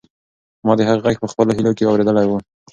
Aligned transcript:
ما 0.65 0.73
د 0.77 0.81
هغې 0.87 1.01
غږ 1.05 1.15
په 1.21 1.27
خپلو 1.31 1.51
هیلو 1.57 1.71
کې 1.77 1.83
اورېدلی 1.89 2.25
و. 2.27 2.31